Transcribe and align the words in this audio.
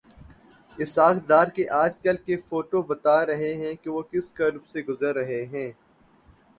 اسحاق 0.77 1.15
ڈار 1.27 1.47
کے 1.47 1.67
آج 1.81 1.99
کل 2.01 2.17
کے 2.17 2.37
فوٹوبتا 2.49 3.25
رہے 3.25 3.53
ہیں 3.55 3.73
کہ 3.83 3.89
وہ 3.89 4.01
کس 4.11 4.31
کرب 4.31 4.67
سے 4.67 4.81
گزر 4.81 5.13
رہے 5.15 5.43
ہیں۔ 5.45 5.71